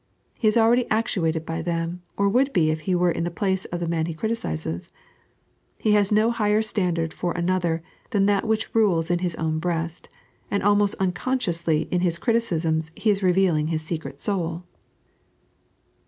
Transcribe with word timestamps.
He 0.39 0.47
is 0.47 0.57
already 0.57 0.89
actuated 0.89 1.45
by 1.45 1.61
them, 1.61 2.01
or 2.17 2.27
would 2.27 2.51
be 2.53 2.71
if 2.71 2.79
he 2.89 2.95
were 2.95 3.11
in 3.11 3.23
the 3.23 3.29
place 3.29 3.65
of 3.65 3.79
the 3.79 3.87
man 3.87 4.07
he 4.07 4.15
criticises. 4.15 4.91
He 5.79 5.91
has 5.91 6.11
no 6.11 6.31
higher 6.31 6.63
standard 6.63 7.13
for 7.13 7.33
another 7.33 7.83
than 8.09 8.25
that 8.25 8.47
which 8.47 8.73
rules 8.73 9.11
in 9.11 9.19
bis 9.19 9.35
own 9.35 9.59
breast, 9.59 10.09
and 10.49 10.63
almost 10.63 10.95
unconsciously 10.95 11.83
in 11.91 12.01
his 12.01 12.17
criticisms 12.17 12.89
he 12.95 13.11
is 13.11 13.21
revealing 13.21 13.67
his 13.67 13.83
eeoret 13.83 14.21
soul. 14.21 14.63